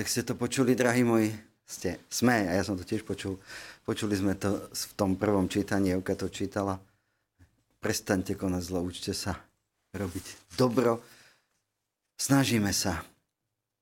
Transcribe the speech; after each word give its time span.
Tak 0.00 0.08
ste 0.08 0.24
to 0.24 0.32
počuli, 0.32 0.72
drahí 0.72 1.04
moji? 1.04 1.28
Ste, 1.68 2.00
sme, 2.08 2.48
a 2.48 2.56
ja 2.56 2.64
som 2.64 2.72
to 2.72 2.88
tiež 2.88 3.04
počul. 3.04 3.36
Počuli 3.84 4.16
sme 4.16 4.32
to 4.32 4.72
v 4.72 4.92
tom 4.96 5.12
prvom 5.12 5.44
čítaní, 5.44 5.92
Evka 5.92 6.16
to 6.16 6.32
čítala. 6.32 6.80
Prestaňte 7.84 8.32
konať 8.32 8.62
zlo, 8.64 8.80
učte 8.80 9.12
sa 9.12 9.36
robiť 9.92 10.56
dobro. 10.56 11.04
Snažíme 12.16 12.72
sa 12.72 13.04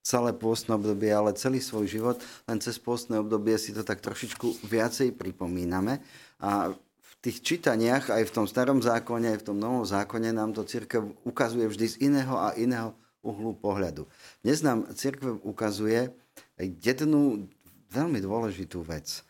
celé 0.03 0.35
pôstne 0.35 0.75
obdobie, 0.75 1.15
ale 1.15 1.39
celý 1.39 1.63
svoj 1.63 1.87
život, 1.87 2.19
len 2.51 2.59
cez 2.59 2.83
pôstne 2.83 3.23
obdobie 3.23 3.55
si 3.55 3.71
to 3.71 3.87
tak 3.87 4.03
trošičku 4.03 4.67
viacej 4.67 5.15
pripomíname. 5.15 6.03
A 6.43 6.75
v 6.99 7.13
tých 7.23 7.47
čítaniach, 7.47 8.11
aj 8.11 8.27
v 8.27 8.35
tom 8.35 8.51
starom 8.51 8.83
zákone, 8.83 9.39
aj 9.39 9.47
v 9.47 9.55
tom 9.55 9.63
novom 9.63 9.87
zákone, 9.87 10.35
nám 10.35 10.51
to 10.51 10.67
církev 10.67 11.15
ukazuje 11.23 11.71
vždy 11.71 11.87
z 11.87 11.97
iného 12.11 12.35
a 12.35 12.59
iného 12.59 12.91
uhlu 13.29 13.53
pohľadu. 13.61 14.09
Dnes 14.41 14.65
nám 14.65 14.89
církev 14.97 15.45
ukazuje 15.45 16.09
jednu 16.57 17.45
veľmi 17.93 18.19
dôležitú 18.25 18.81
vec. 18.81 19.21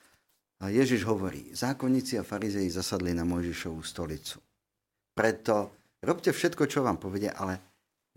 Ježiš 0.58 1.06
hovorí, 1.06 1.54
zákonníci 1.54 2.18
a 2.18 2.26
farizei 2.26 2.66
zasadli 2.66 3.14
na 3.14 3.22
Mojžišovú 3.22 3.78
stolicu. 3.82 4.42
Preto 5.14 5.74
robte 6.02 6.34
všetko, 6.34 6.66
čo 6.66 6.82
vám 6.82 6.98
povedia, 6.98 7.34
ale 7.38 7.62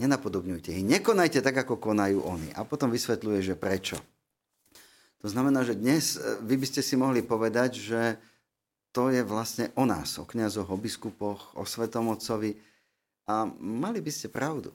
nenapodobňujte 0.02 0.74
ich. 0.74 0.86
Nekonajte 0.86 1.46
tak, 1.46 1.62
ako 1.62 1.78
konajú 1.78 2.26
oni. 2.26 2.50
A 2.58 2.66
potom 2.66 2.90
vysvetľuje, 2.90 3.40
že 3.46 3.54
prečo. 3.54 3.98
To 5.22 5.30
znamená, 5.30 5.62
že 5.62 5.78
dnes 5.78 6.18
e, 6.18 6.42
vy 6.42 6.58
by 6.58 6.66
ste 6.66 6.82
si 6.82 6.98
mohli 6.98 7.22
povedať, 7.22 7.78
že 7.78 8.02
to 8.90 9.14
je 9.14 9.22
vlastne 9.22 9.70
o 9.78 9.86
nás, 9.86 10.18
o 10.18 10.26
kniazoch, 10.26 10.66
o 10.66 10.82
biskupoch, 10.82 11.54
o 11.54 11.64
svetomocovi. 11.64 12.58
A 13.30 13.46
mali 13.62 14.02
by 14.02 14.12
ste 14.12 14.34
pravdu. 14.34 14.74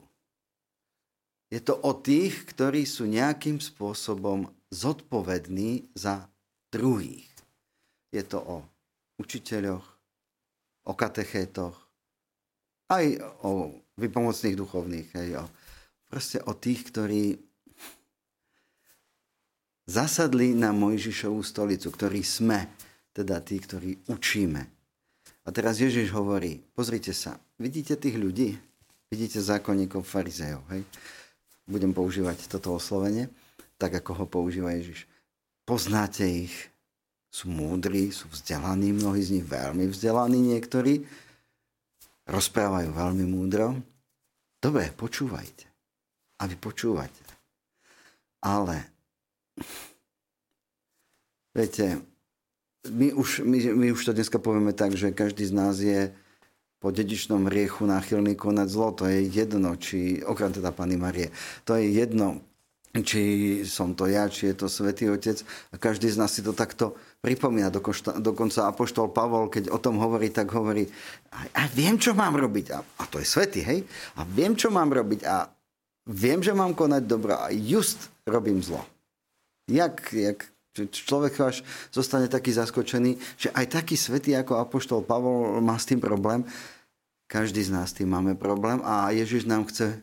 Je 1.46 1.62
to 1.62 1.78
o 1.78 1.95
tých, 1.95 2.42
ktorí 2.50 2.82
sú 2.82 3.06
nejakým 3.06 3.62
spôsobom 3.62 4.50
zodpovední 4.70 5.95
za 5.95 6.27
druhých. 6.74 7.30
Je 8.10 8.23
to 8.26 8.43
o 8.43 8.57
učiteľoch, 9.23 9.87
o 10.87 10.93
katechétoch, 10.95 11.76
aj 12.90 13.04
o 13.43 13.74
vypomocných 13.98 14.59
duchovných, 14.59 15.09
aj 15.15 15.29
o, 15.43 15.45
proste 16.10 16.38
o 16.46 16.52
tých, 16.54 16.90
ktorí 16.90 17.38
zasadli 19.87 20.54
na 20.54 20.74
Mojžišovú 20.74 21.42
stolicu, 21.46 21.90
ktorí 21.90 22.23
sme, 22.26 22.66
teda 23.15 23.38
tí, 23.40 23.57
ktorí 23.63 24.10
učíme. 24.10 24.63
A 25.46 25.48
teraz 25.54 25.79
Ježiš 25.79 26.10
hovorí, 26.10 26.59
pozrite 26.74 27.15
sa, 27.15 27.38
vidíte 27.57 27.95
tých 27.95 28.18
ľudí? 28.18 28.59
Vidíte 29.07 29.38
zákonníkov 29.38 30.02
farizejov, 30.02 30.66
hej? 30.74 30.82
Budem 31.66 31.90
používať 31.90 32.46
toto 32.46 32.78
oslovenie, 32.78 33.28
tak 33.76 33.98
ako 33.98 34.24
ho 34.24 34.26
používa 34.26 34.72
Ježiš. 34.72 35.04
Poznáte 35.66 36.24
ich, 36.24 36.54
sú 37.28 37.50
múdri, 37.50 38.14
sú 38.14 38.30
vzdelaní, 38.32 38.95
mnohí 38.96 39.20
z 39.20 39.38
nich 39.38 39.46
veľmi 39.46 39.90
vzdelaní 39.90 40.56
niektorí, 40.56 41.04
rozprávajú 42.24 42.95
veľmi 42.95 43.24
múdro. 43.28 43.76
Dobre, 44.62 44.88
počúvajte. 44.95 45.68
A 46.40 46.48
vy 46.48 46.56
počúvate. 46.56 47.23
Ale 48.40 48.86
viete, 51.52 52.01
my 52.86 53.10
už, 53.12 53.42
my, 53.42 53.58
my 53.74 53.86
už 53.92 54.06
to 54.06 54.12
dneska 54.14 54.38
povieme 54.38 54.70
tak, 54.70 54.95
že 54.95 55.10
každý 55.10 55.45
z 55.45 55.54
nás 55.54 55.82
je 55.82 56.14
po 56.87 56.95
dedičnom 56.95 57.51
riechu 57.51 57.82
náchylný 57.82 58.38
konať 58.38 58.68
zlo. 58.70 58.95
To 58.95 59.10
je 59.10 59.26
jedno, 59.26 59.74
či, 59.74 60.23
okrem 60.23 60.54
teda 60.54 60.70
Pany 60.70 60.95
Marie, 60.95 61.34
to 61.66 61.74
je 61.74 61.90
jedno, 61.90 62.38
či 62.95 63.23
som 63.66 63.98
to 63.98 64.06
ja, 64.06 64.31
či 64.31 64.54
je 64.54 64.62
to 64.62 64.70
Svetý 64.70 65.10
Otec. 65.10 65.42
A 65.75 65.82
každý 65.82 66.06
z 66.06 66.22
nás 66.22 66.31
si 66.31 66.47
to 66.47 66.54
takto 66.54 66.94
pripomína. 67.26 67.75
Dokonca, 67.75 68.22
dokonca 68.22 68.70
Apoštol 68.70 69.10
Pavol, 69.10 69.50
keď 69.50 69.75
o 69.75 69.82
tom 69.82 69.98
hovorí, 69.98 70.31
tak 70.31 70.54
hovorí, 70.54 70.86
a, 71.34 71.66
a 71.66 71.66
viem, 71.74 71.98
čo 71.98 72.14
mám 72.14 72.38
robiť. 72.38 72.66
A, 72.70 72.78
a 72.78 73.03
to 73.10 73.18
je 73.18 73.26
Svetý, 73.26 73.66
hej? 73.66 73.82
A 74.14 74.22
viem, 74.22 74.54
čo 74.54 74.70
mám 74.70 74.94
robiť. 74.94 75.26
A 75.26 75.50
viem, 76.06 76.38
že 76.38 76.54
mám 76.54 76.70
konať 76.70 77.03
dobro. 77.03 77.34
A 77.34 77.50
just 77.50 78.14
robím 78.22 78.62
zlo. 78.62 78.86
Jak, 79.66 80.14
jak 80.14 80.47
človek 80.84 81.41
až 81.41 81.56
zostane 81.88 82.28
taký 82.28 82.53
zaskočený, 82.53 83.16
že 83.41 83.48
aj 83.56 83.80
taký 83.80 83.97
svetý 83.97 84.36
ako 84.36 84.60
Apoštol 84.60 85.00
Pavol 85.00 85.64
má 85.64 85.80
s 85.80 85.88
tým 85.88 86.03
problém. 86.03 86.44
Každý 87.26 87.62
z 87.66 87.70
nás 87.75 87.91
tým 87.91 88.14
máme 88.14 88.38
problém 88.38 88.78
a 88.87 89.10
Ježiš 89.10 89.50
nám 89.50 89.66
chce 89.66 89.98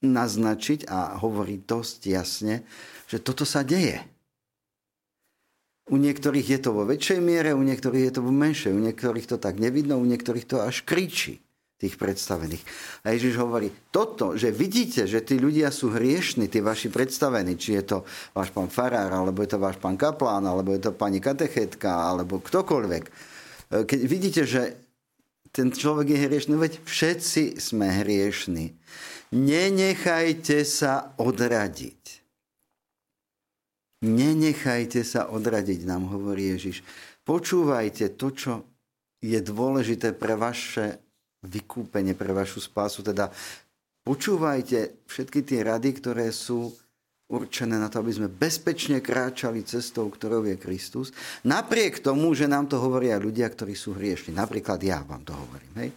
naznačiť 0.00 0.88
a 0.88 1.20
hovorí 1.20 1.60
dosť 1.60 2.00
jasne, 2.08 2.54
že 3.08 3.20
toto 3.20 3.44
sa 3.44 3.60
deje. 3.60 4.00
U 5.86 5.96
niektorých 6.00 6.58
je 6.58 6.58
to 6.58 6.74
vo 6.74 6.82
väčšej 6.82 7.20
miere, 7.22 7.54
u 7.54 7.62
niektorých 7.62 8.10
je 8.10 8.12
to 8.18 8.22
vo 8.24 8.34
menšej, 8.34 8.74
u 8.74 8.80
niektorých 8.82 9.26
to 9.30 9.36
tak 9.38 9.62
nevidno, 9.62 10.00
u 10.00 10.06
niektorých 10.08 10.46
to 10.48 10.58
až 10.58 10.82
kričí 10.82 11.38
tých 11.76 12.00
predstavených. 12.00 12.64
A 13.04 13.12
Ježiš 13.12 13.36
hovorí, 13.36 13.68
toto, 13.92 14.32
že 14.34 14.48
vidíte, 14.48 15.04
že 15.04 15.20
tí 15.20 15.36
ľudia 15.36 15.68
sú 15.68 15.92
hriešni, 15.92 16.48
tí 16.48 16.64
vaši 16.64 16.88
predstavení, 16.88 17.54
či 17.60 17.76
je 17.76 17.84
to 17.84 17.98
váš 18.32 18.48
pán 18.50 18.72
farár, 18.72 19.12
alebo 19.12 19.44
je 19.44 19.50
to 19.52 19.60
váš 19.60 19.76
pán 19.76 19.94
kaplán, 19.94 20.42
alebo 20.48 20.72
je 20.72 20.80
to 20.80 20.96
pani 20.96 21.20
katechetka, 21.20 22.08
alebo 22.08 22.40
ktokoľvek. 22.40 23.04
E, 23.04 23.10
keď 23.84 24.00
vidíte, 24.08 24.42
že 24.48 24.85
ten 25.56 25.72
človek 25.72 26.12
je 26.12 26.18
hriešný, 26.28 26.52
veď 26.60 26.84
všetci 26.84 27.56
sme 27.56 27.88
hriešni. 27.88 28.76
Nenechajte 29.32 30.60
sa 30.68 31.16
odradiť. 31.16 32.02
Nenechajte 34.04 35.00
sa 35.00 35.32
odradiť, 35.32 35.88
nám 35.88 36.12
hovorí 36.12 36.52
Ježiš. 36.52 36.84
Počúvajte 37.24 38.20
to, 38.20 38.28
čo 38.36 38.52
je 39.24 39.40
dôležité 39.40 40.12
pre 40.12 40.36
vaše 40.36 41.00
vykúpenie 41.40 42.12
pre 42.12 42.36
vašu 42.36 42.60
spásu. 42.60 43.00
Teda 43.00 43.32
počúvajte 44.04 45.08
všetky 45.08 45.40
tie 45.40 45.64
rady, 45.64 45.90
ktoré 45.96 46.28
sú 46.36 46.76
určené 47.26 47.74
na 47.76 47.90
to, 47.90 47.98
aby 47.98 48.12
sme 48.14 48.28
bezpečne 48.30 49.02
kráčali 49.02 49.66
cestou, 49.66 50.06
ktorou 50.06 50.46
je 50.46 50.54
Kristus. 50.54 51.10
Napriek 51.42 51.98
tomu, 51.98 52.30
že 52.38 52.46
nám 52.46 52.70
to 52.70 52.78
hovoria 52.78 53.18
ľudia, 53.18 53.50
ktorí 53.50 53.74
sú 53.74 53.98
hriešni. 53.98 54.34
Napríklad 54.34 54.78
ja 54.82 55.02
vám 55.02 55.26
to 55.26 55.34
hovorím. 55.34 55.72
Hej? 55.82 55.90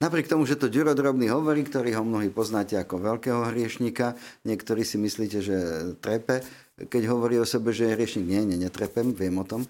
Napriek 0.00 0.32
tomu, 0.32 0.48
že 0.48 0.56
to 0.56 0.72
Ďuro 0.72 0.96
hovorí, 0.96 1.60
ktorý 1.60 1.92
ho 1.98 2.06
mnohí 2.06 2.32
poznáte 2.32 2.72
ako 2.78 3.04
veľkého 3.04 3.52
hriešnika, 3.52 4.16
niektorí 4.48 4.80
si 4.80 4.96
myslíte, 4.96 5.38
že 5.44 5.56
trepe, 6.00 6.40
keď 6.88 7.02
hovorí 7.12 7.36
o 7.36 7.44
sebe, 7.44 7.74
že 7.74 7.84
je 7.84 7.94
hriešnik. 8.00 8.24
Nie, 8.24 8.40
nie, 8.48 8.56
netrepem, 8.56 9.12
viem 9.12 9.36
o 9.36 9.44
tom. 9.44 9.68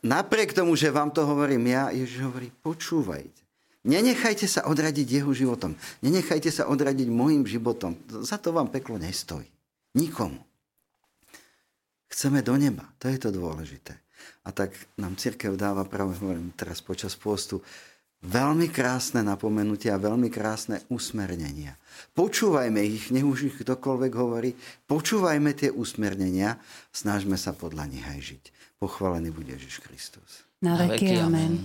Napriek 0.00 0.56
tomu, 0.56 0.72
že 0.80 0.88
vám 0.88 1.12
to 1.12 1.28
hovorím 1.28 1.68
ja, 1.68 1.92
Ježiš 1.92 2.24
hovorí, 2.24 2.48
počúvajte. 2.64 3.36
Nenechajte 3.84 4.48
sa 4.48 4.64
odradiť 4.64 5.20
jeho 5.20 5.32
životom. 5.36 5.76
Nenechajte 6.00 6.48
sa 6.48 6.64
odradiť 6.68 7.08
môjim 7.12 7.44
životom. 7.44 7.96
Za 8.08 8.40
to 8.40 8.56
vám 8.56 8.72
peklo 8.72 8.96
nestojí. 8.96 9.44
Nikomu. 9.94 10.42
Chceme 12.10 12.42
do 12.42 12.54
neba. 12.58 12.90
To 12.98 13.06
je 13.06 13.18
to 13.18 13.30
dôležité. 13.30 13.94
A 14.44 14.52
tak 14.52 14.74
nám 15.00 15.16
církev 15.16 15.56
dáva 15.56 15.86
práve, 15.86 16.18
hovorím 16.18 16.52
teraz 16.52 16.84
počas 16.84 17.16
postu, 17.16 17.62
veľmi 18.20 18.68
krásne 18.68 19.24
napomenutia 19.24 19.96
a 19.96 20.02
veľmi 20.02 20.28
krásne 20.28 20.84
usmernenia. 20.92 21.76
Počúvajme 22.12 22.80
ich, 22.84 23.08
nech 23.08 23.24
už 23.24 23.48
ich 23.48 23.56
ktokoľvek 23.56 24.12
hovorí, 24.12 24.52
počúvajme 24.84 25.56
tie 25.56 25.70
usmernenia, 25.72 26.60
snažme 26.92 27.40
sa 27.40 27.56
podľa 27.56 27.88
nich 27.88 28.04
aj 28.04 28.20
žiť. 28.20 28.44
Pochválený 28.76 29.32
bude 29.32 29.56
Ježiš 29.56 29.80
Kristus. 29.80 30.44
Na 30.60 30.76
veky, 30.76 31.16
amen. 31.20 31.64